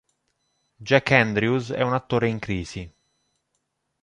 [0.81, 2.91] Jack Andrews è un attore in crisi.